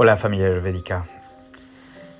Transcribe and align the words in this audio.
Hola 0.00 0.16
familia 0.16 0.46
ayurvédica, 0.46 1.06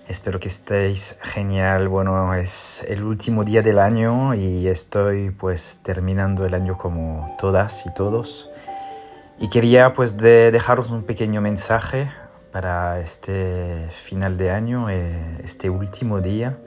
espero 0.08 0.40
que 0.40 0.48
estéis 0.48 1.17
genial. 1.23 1.87
Bueno, 1.87 2.35
es 2.35 2.85
el 2.89 3.04
último 3.04 3.45
día 3.45 3.62
del 3.62 3.79
año 3.79 4.35
y 4.35 4.67
estoy 4.67 5.30
pues 5.30 5.79
terminando 5.85 6.45
el 6.45 6.54
año 6.54 6.77
como 6.77 7.37
todas 7.38 7.87
y 7.87 7.95
todos. 7.95 8.51
Y 9.38 9.49
quería 9.49 9.93
pues 9.95 10.17
de 10.17 10.51
dejaros 10.51 10.91
un 10.91 11.04
pequeño 11.04 11.41
mensaje 11.41 12.11
para 12.51 12.98
este 12.98 13.86
final 13.92 14.38
de 14.38 14.50
año, 14.50 14.90
eh, 14.90 15.38
este 15.45 15.70
último 15.70 16.20
día 16.20 16.58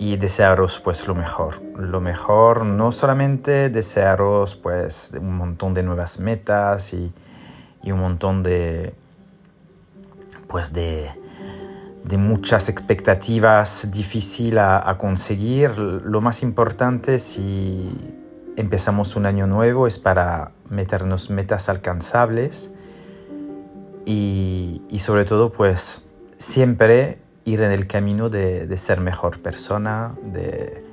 y 0.00 0.16
desearos 0.16 0.80
pues 0.80 1.06
lo 1.06 1.14
mejor. 1.14 1.62
Lo 1.78 2.00
mejor, 2.00 2.66
no 2.66 2.90
solamente 2.90 3.70
desearos 3.70 4.56
pues 4.56 5.12
un 5.16 5.36
montón 5.36 5.72
de 5.72 5.84
nuevas 5.84 6.18
metas 6.18 6.92
y, 6.92 7.12
y 7.84 7.92
un 7.92 8.00
montón 8.00 8.42
de 8.42 8.92
pues 10.54 10.72
de, 10.72 11.10
muchas 12.16 12.68
expectativas 12.68 13.90
difíciles 13.90 14.60
a, 14.60 14.96
conseguir. 14.98 15.76
Lo 15.76 16.20
más 16.20 16.44
importante 16.44 17.18
si 17.18 17.90
empezamos 18.54 19.16
un 19.16 19.26
año 19.26 19.48
nuevo 19.48 19.88
es 19.88 19.98
para 19.98 20.52
meternos 20.70 21.28
metas 21.28 21.68
alcanzables 21.68 22.70
y, 24.06 24.80
sobre 24.98 25.24
todo 25.24 25.50
pues 25.50 26.04
siempre 26.38 27.18
ir 27.44 27.60
en 27.60 27.72
el 27.72 27.88
camino 27.88 28.30
de, 28.30 28.72
ser 28.78 29.00
mejor 29.00 29.42
persona, 29.42 30.14
de, 30.22 30.84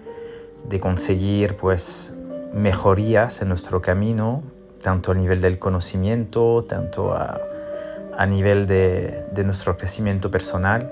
de, 0.67 0.79
conseguir 0.79 1.55
pues 1.55 2.15
mejorías 2.51 3.43
en 3.43 3.49
nuestro 3.49 3.79
camino, 3.79 4.41
tanto 4.81 5.11
a 5.11 5.13
nivel 5.13 5.39
del 5.39 5.59
conocimiento, 5.59 6.65
tanto 6.67 7.13
a, 7.13 7.39
a 8.17 8.25
nivel 8.25 8.67
de, 8.67 9.43
nuestro 9.45 9.77
crecimiento 9.77 10.31
personal. 10.31 10.91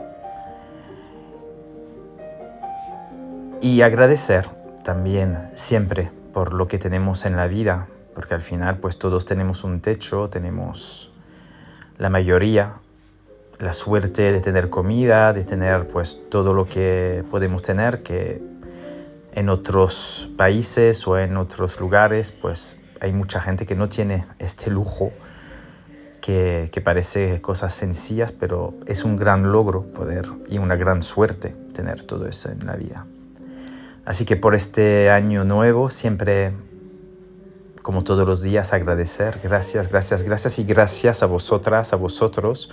Y 3.62 3.82
agradecer 3.82 4.50
también 4.84 5.50
siempre 5.56 6.12
por 6.34 6.54
lo 6.54 6.68
que 6.68 6.78
tenemos 6.78 7.26
en 7.26 7.36
la 7.36 7.48
vida, 7.48 7.88
porque 8.16 8.34
al 8.34 8.42
final 8.42 8.78
pues 8.78 8.98
todos 8.98 9.26
tenemos 9.26 9.64
un 9.64 9.82
techo, 9.82 10.30
tenemos 10.30 11.12
la 11.98 12.10
mayoría 12.10 12.76
la 13.60 13.74
suerte 13.74 14.32
de 14.32 14.40
tener 14.40 14.70
comida, 14.70 15.34
de 15.34 15.44
tener 15.44 15.88
pues 15.88 16.22
todo 16.30 16.54
lo 16.54 16.66
que 16.66 17.24
podemos 17.30 17.62
tener 17.62 18.04
que 18.04 18.42
en 19.34 19.50
otros 19.50 20.30
países 20.38 21.06
o 21.08 21.20
en 21.20 21.36
otros 21.36 21.80
lugares 21.80 22.32
pues 22.32 22.80
hay 23.02 23.12
mucha 23.12 23.42
gente 23.42 23.66
que 23.66 23.76
no 23.76 23.90
tiene 23.90 24.26
este 24.40 24.72
lujo 24.72 25.12
que, 26.22 26.82
parece 26.84 27.42
cosas 27.42 27.74
sencillas, 27.74 28.32
pero 28.32 28.74
es 28.86 29.04
un 29.04 29.16
gran 29.16 29.52
logro 29.52 29.84
poder 29.84 30.28
y 30.50 30.58
una 30.58 30.76
gran 30.76 31.02
suerte 31.02 31.56
tener 31.74 32.04
todo 32.04 32.28
eso 32.28 32.50
en 32.52 32.66
la 32.66 32.76
vida. 32.76 33.06
Así 34.06 34.26
que 34.26 34.36
por 34.36 34.56
este 34.56 35.10
año 35.10 35.44
nuevo 35.44 35.90
siempre, 35.90 36.54
como 37.82 38.04
todos 38.04 38.28
los 38.28 38.42
días, 38.42 38.74
agradecer, 38.74 39.40
gracias, 39.44 39.90
gracias, 39.90 40.24
gracias 40.24 40.60
y 40.60 40.64
gracias 40.64 41.22
a 41.24 41.26
vosotras, 41.26 41.94
a 41.94 41.96
vosotros, 41.96 42.70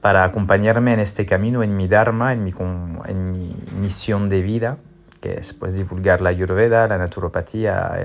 para 0.00 0.24
acompañarme 0.24 0.92
en 0.92 1.00
este 1.00 1.26
camino, 1.26 1.62
en 1.62 1.76
mi 1.76 1.88
Dharma, 1.88 2.32
en 2.32 2.44
mi, 2.44 3.56
misión 3.78 4.28
de 4.28 4.42
vida, 4.42 4.78
que 5.20 5.34
es 5.34 5.52
pues 5.52 5.74
divulgar 5.74 6.20
la 6.20 6.30
ayurveda, 6.30 6.86
la 6.86 6.98
naturopatía, 6.98 7.98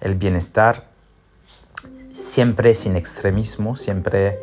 el 0.00 0.14
bienestar 0.14 0.93
siempre 2.14 2.74
sin 2.74 2.96
extremismo, 2.96 3.76
siempre 3.76 4.38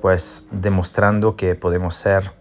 pues 0.00 0.46
demostrando 0.50 1.36
que 1.36 1.54
podemos 1.54 1.94
ser 1.94 2.32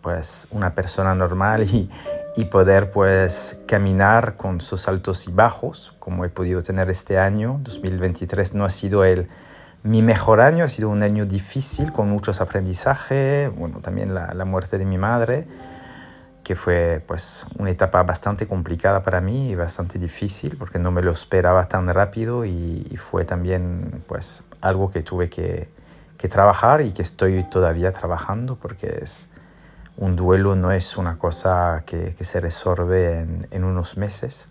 pues 0.00 0.46
una 0.50 0.74
persona 0.74 1.14
normal 1.14 1.64
y, 1.64 1.90
y 2.36 2.44
poder 2.44 2.90
pues 2.92 3.58
caminar 3.66 4.36
con 4.36 4.60
sus 4.60 4.86
altos 4.86 5.26
y 5.26 5.32
bajos 5.32 5.94
como 5.98 6.24
he 6.24 6.28
podido 6.28 6.62
tener 6.62 6.88
este 6.88 7.18
año. 7.18 7.58
2023 7.64 8.54
no 8.54 8.64
ha 8.64 8.70
sido 8.70 9.04
el 9.04 9.28
mi 9.82 10.02
mejor 10.02 10.40
año 10.40 10.64
ha 10.64 10.68
sido 10.68 10.88
un 10.88 11.02
año 11.02 11.24
difícil 11.24 11.92
con 11.92 12.08
muchos 12.08 12.40
aprendizajes 12.40 13.54
bueno 13.54 13.78
también 13.78 14.12
la, 14.12 14.34
la 14.34 14.44
muerte 14.44 14.76
de 14.76 14.84
mi 14.84 14.98
madre 14.98 15.46
que 16.48 16.56
fue 16.56 17.02
pues 17.06 17.44
una 17.58 17.70
etapa 17.70 18.02
bastante 18.04 18.46
complicada 18.46 19.02
para 19.02 19.20
mí 19.20 19.50
y 19.50 19.54
bastante 19.54 19.98
difícil 19.98 20.56
porque 20.56 20.78
no 20.78 20.90
me 20.90 21.02
lo 21.02 21.10
esperaba 21.10 21.68
tan 21.68 21.86
rápido 21.92 22.46
y, 22.46 22.96
fue 22.96 23.26
también 23.26 24.02
pues 24.06 24.44
algo 24.62 24.90
que 24.90 25.02
tuve 25.02 25.28
que, 25.28 25.68
trabajar 26.30 26.80
y 26.80 26.92
que 26.92 27.02
estoy 27.02 27.44
todavía 27.44 27.92
trabajando 27.92 28.56
porque 28.56 29.00
es 29.02 29.28
un 29.98 30.16
duelo 30.16 30.56
no 30.56 30.72
es 30.72 30.96
una 30.96 31.18
cosa 31.18 31.82
que, 31.84 32.14
que 32.14 32.24
se 32.24 32.40
resuelve 32.40 33.20
en, 33.20 33.46
en, 33.50 33.64
unos 33.64 33.98
meses. 33.98 34.48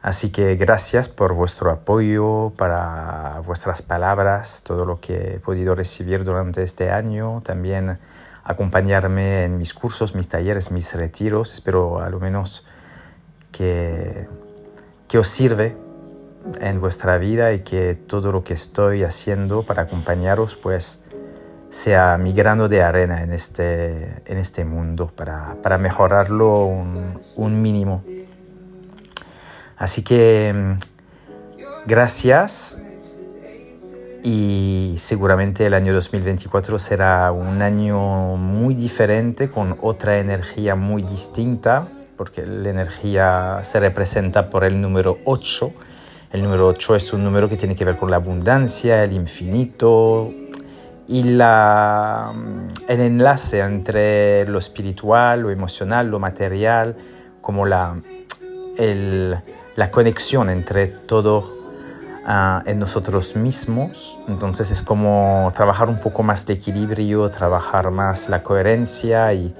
Así 0.00 0.32
que 0.32 0.56
gracias 0.56 1.10
por 1.10 1.34
vuestro 1.34 1.70
apoyo, 1.70 2.54
para 2.56 3.42
vuestras 3.44 3.82
palabras, 3.82 4.62
todo 4.64 4.86
lo 4.86 4.98
que 4.98 5.34
he 5.34 5.40
podido 5.40 5.74
recibir 5.74 6.24
durante 6.24 6.62
este 6.62 6.90
año, 6.90 7.42
también 7.42 7.98
acompañarme 8.44 9.44
en 9.44 9.58
mis 9.58 9.74
cursos, 9.74 10.14
mis 10.14 10.28
talleres, 10.28 10.70
mis 10.70 10.94
retiros. 10.94 11.52
Espero 11.52 12.00
a 12.00 12.10
lo 12.10 12.20
menos 12.20 12.66
que, 13.52 14.26
que 15.08 15.18
os 15.18 15.28
sirve 15.28 15.76
en 16.60 16.80
vuestra 16.80 17.18
vida 17.18 17.52
y 17.52 17.60
que 17.60 17.94
todo 17.94 18.32
lo 18.32 18.44
que 18.44 18.54
estoy 18.54 19.04
haciendo 19.04 19.62
para 19.62 19.82
acompañaros 19.82 20.56
pues 20.56 21.00
sea 21.70 22.16
mi 22.16 22.32
grano 22.32 22.68
de 22.68 22.82
arena 22.82 23.22
en 23.22 23.32
este, 23.32 24.22
en 24.24 24.38
este 24.38 24.64
mundo 24.64 25.12
para, 25.14 25.56
para 25.62 25.78
mejorarlo 25.78 26.64
un, 26.64 27.62
mínimo. 27.62 28.02
Así 29.76 30.02
que 30.02 30.52
mm, 30.52 31.86
gracias 31.86 32.76
y 34.22 34.94
seguramente 34.98 35.66
el 35.66 35.74
año 35.74 35.92
2024 35.94 36.78
será 36.78 37.32
un 37.32 37.62
año 37.62 38.36
muy 38.36 38.74
diferente, 38.74 39.50
con 39.50 39.78
otra 39.80 40.18
energía 40.18 40.74
muy 40.74 41.02
distinta, 41.02 41.88
porque 42.16 42.44
la 42.46 42.70
energía 42.70 43.60
se 43.62 43.80
representa 43.80 44.50
por 44.50 44.64
el 44.64 44.80
número 44.80 45.18
8. 45.24 45.72
El 46.32 46.42
número 46.42 46.68
8 46.68 46.96
es 46.96 47.12
un 47.12 47.24
número 47.24 47.48
que 47.48 47.56
tiene 47.56 47.74
que 47.74 47.84
ver 47.84 47.96
con 47.96 48.10
la 48.10 48.16
abundancia, 48.16 49.02
el 49.02 49.12
infinito 49.12 50.30
y 51.08 51.22
la, 51.22 52.32
el 52.88 53.00
enlace 53.00 53.60
entre 53.60 54.46
lo 54.46 54.58
espiritual, 54.58 55.40
lo 55.40 55.50
emocional, 55.50 56.08
lo 56.08 56.18
material, 56.18 56.96
como 57.40 57.66
la, 57.66 57.96
la 59.76 59.90
conexión 59.90 60.50
entre 60.50 60.86
todo 60.86 61.59
en 62.26 62.78
nosotros 62.78 63.36
mismos. 63.36 64.18
Entonces 64.28 64.70
es 64.70 64.82
como 64.82 65.50
trabajar 65.54 65.88
un 65.88 65.98
poco 65.98 66.22
más 66.22 66.46
de 66.46 66.54
equilibrio, 66.54 67.30
trabajar 67.30 67.90
más 67.90 68.28
la 68.28 68.42
coherencia 68.42 69.32
y, 69.32 69.54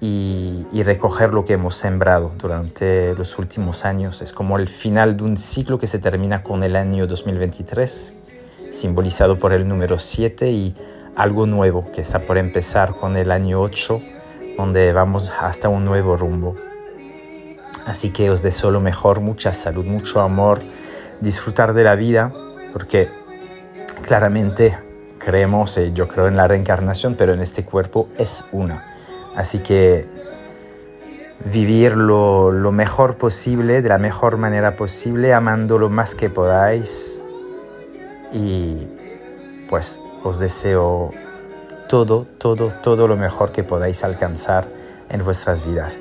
y, 0.00 0.82
recoger 0.82 1.32
lo 1.32 1.44
que 1.44 1.54
hemos 1.54 1.76
sembrado 1.76 2.32
durante 2.38 3.14
los 3.14 3.38
últimos 3.38 3.84
años. 3.84 4.22
Es 4.22 4.32
como 4.32 4.58
el 4.58 4.68
final 4.68 5.16
de 5.16 5.24
un 5.24 5.36
ciclo 5.36 5.78
que 5.78 5.86
se 5.86 5.98
termina 5.98 6.42
con 6.42 6.62
el 6.62 6.76
año 6.76 7.06
2023, 7.06 8.14
simbolizado 8.70 9.38
por 9.38 9.52
el 9.52 9.66
número 9.66 9.98
7 9.98 10.50
y 10.50 10.76
algo 11.16 11.46
nuevo 11.46 11.90
que 11.90 12.00
está 12.00 12.26
por 12.26 12.36
empezar 12.36 12.96
con 12.96 13.16
el 13.16 13.30
año 13.30 13.60
8, 13.60 14.02
donde 14.58 14.92
vamos 14.92 15.32
hasta 15.40 15.68
un 15.68 15.84
nuevo 15.84 16.16
rumbo. 16.16 16.56
Así 17.86 18.10
que 18.10 18.30
os 18.30 18.42
deseo 18.42 18.70
lo 18.70 18.80
mejor, 18.80 19.20
mucha 19.20 19.52
salud, 19.52 19.84
mucho 19.84 20.20
amor 20.20 20.60
disfrutar 21.20 21.74
de 21.74 21.84
la 21.84 21.94
vida, 21.94 22.32
porque 22.72 23.08
claramente 24.02 24.78
creemos, 25.18 25.78
y 25.78 25.92
yo 25.92 26.08
creo 26.08 26.28
en 26.28 26.36
la 26.36 26.46
reencarnación, 26.46 27.14
pero 27.14 27.32
en 27.32 27.40
este 27.40 27.64
cuerpo 27.64 28.08
es 28.18 28.44
una. 28.52 28.84
Así 29.36 29.60
que 29.60 30.06
vivir 31.44 31.96
lo, 31.96 32.52
lo 32.52 32.72
mejor 32.72 33.16
posible, 33.16 33.82
de 33.82 33.88
la 33.88 33.98
mejor 33.98 34.36
manera 34.36 34.76
posible, 34.76 35.32
amando 35.32 35.78
lo 35.78 35.90
más 35.90 36.14
que 36.14 36.30
podáis. 36.30 37.20
Y 38.32 38.88
pues 39.68 40.00
os 40.22 40.38
deseo 40.38 41.12
todo, 41.88 42.26
todo, 42.38 42.70
todo 42.70 43.06
lo 43.06 43.16
mejor 43.16 43.52
que 43.52 43.62
podáis 43.62 44.04
alcanzar 44.04 44.66
en 45.08 45.24
vuestras 45.24 45.64
vidas. 45.66 45.98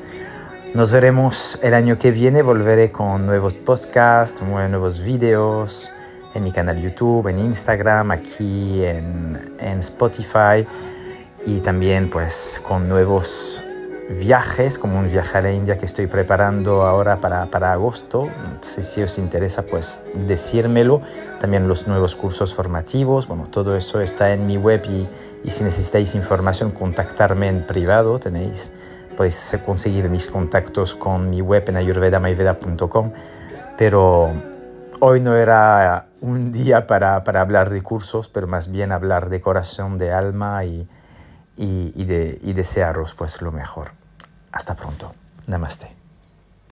Nos 0.74 0.92
veremos 0.92 1.60
el 1.62 1.76
año 1.76 2.00
que 2.00 2.10
viene, 2.10 2.42
volveré 2.42 2.92
con 2.92 3.28
nuevos 3.28 3.54
podcasts, 3.54 4.42
nuevos 4.42 5.04
videos 5.04 5.92
en 6.34 6.44
mi 6.44 6.52
canal 6.52 6.82
YouTube, 6.82 7.28
en 7.28 7.38
Instagram, 7.38 8.10
aquí 8.10 8.84
en, 8.84 9.54
en 9.60 9.80
Spotify 9.82 10.66
y 11.46 11.60
también 11.60 12.10
pues 12.10 12.60
con 12.68 12.90
nuevos 12.90 13.62
viajes, 14.10 14.80
como 14.80 14.98
un 14.98 15.12
viaje 15.12 15.38
a 15.38 15.42
la 15.44 15.52
India 15.52 15.78
que 15.78 15.86
estoy 15.86 16.08
preparando 16.08 16.82
ahora 16.82 17.22
para, 17.22 17.46
para 17.52 17.72
agosto. 17.72 18.28
Si 18.62 19.04
os 19.04 19.20
interesa, 19.20 19.62
pues 19.68 20.02
decírmelo. 20.28 21.02
También 21.40 21.68
los 21.68 21.88
nuevos 21.88 22.16
cursos 22.16 22.52
formativos, 22.56 23.28
bueno, 23.28 23.46
todo 23.50 23.78
eso 23.78 24.02
está 24.02 24.34
en 24.34 24.48
mi 24.48 24.58
web 24.58 24.82
y, 24.90 25.08
y 25.48 25.52
si 25.52 25.64
necesitáis 25.64 26.16
información, 26.16 26.72
contactarme 26.72 27.48
en 27.48 27.62
privado. 27.62 28.18
Tenéis, 28.18 28.72
podéis 29.16 29.58
conseguir 29.66 30.10
mis 30.10 30.26
contactos 30.28 30.96
con 30.96 31.30
mi 31.30 31.42
web 31.42 31.64
en 31.68 31.78
ayurvedamaiveda.com. 31.78 33.12
Pero 33.78 34.32
hoy 35.00 35.20
no 35.20 35.36
era 35.36 36.08
un 36.22 36.52
día 36.52 36.88
para, 36.88 37.24
para, 37.24 37.42
hablar 37.42 37.70
de 37.70 37.82
cursos, 37.82 38.30
pero 38.30 38.48
más 38.48 38.70
bien 38.70 38.92
hablar 38.92 39.30
de 39.30 39.42
corazón, 39.42 39.98
de 39.98 40.12
alma 40.12 40.66
y, 40.66 40.88
y, 41.58 41.94
y, 41.96 42.06
de, 42.06 42.40
y 42.42 42.54
desearos 42.54 43.14
pues 43.14 43.42
lo 43.42 43.52
mejor. 43.52 43.92
Hasta 44.52 44.76
pronto. 44.76 45.14
Namaste. 45.48 46.03